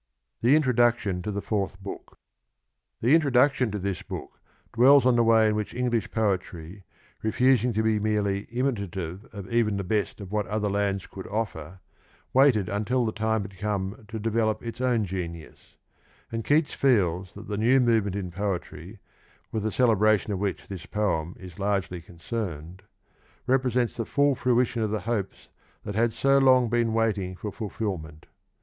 Tbeintrcduc 0.43 0.95
Xhc 0.95 0.97
introtiuction 3.03 3.71
to 3.71 3.77
this 3.77 4.01
book 4.01 4.39
dwells 4.73 5.05
on 5.05 5.13
ihe 5.13 5.23
wav 5.23 5.51
in 5.51 5.53
tjon 5.53 5.61
to 5.61 5.61
thu 5.61 5.61
^ 5.61 5.61
rc 5.61 5.61
r:htoox. 5.61 5.61
y;h[(.i^ 5.67 5.77
English 5.79 6.09
poetry, 6.11 6.83
refusing 7.21 7.71
to 7.73 7.83
be 7.83 7.99
merely 7.99 8.47
imitative 8.49 9.25
of 9.31 9.47
even 9.53 9.77
the 9.77 9.83
best 9.83 10.19
of 10.19 10.31
what 10.31 10.47
other 10.47 10.69
lands 10.71 11.05
could 11.05 11.27
offer, 11.27 11.81
waited 12.33 12.67
until 12.67 13.05
the 13.05 13.11
time 13.11 13.43
had 13.43 13.59
come 13.59 14.03
to 14.07 14.17
develop 14.17 14.63
its 14.63 14.81
own 14.81 15.05
genius; 15.05 15.77
and 16.31 16.43
Keats 16.45 16.73
feels 16.73 17.33
that 17.35 17.47
the 17.47 17.55
new 17.55 17.79
movement 17.79 18.15
in 18.15 18.31
poetry, 18.31 18.97
with 19.51 19.61
the 19.61 19.69
celebra 19.69 20.17
tion 20.19 20.33
of 20.33 20.39
which 20.39 20.67
this 20.67 20.87
poem 20.87 21.35
is 21.39 21.59
largely 21.59 22.01
concerned, 22.01 22.81
represents 23.45 23.95
the 23.95 24.05
full 24.07 24.33
fruition 24.33 24.81
of 24.81 24.89
the 24.89 25.01
hopes 25.01 25.49
that 25.83 25.93
had 25.93 26.11
so 26.11 26.39
long 26.39 26.69
been 26.69 26.91
waiting 26.91 27.35
for 27.35 27.51
fulfilment. 27.51 28.25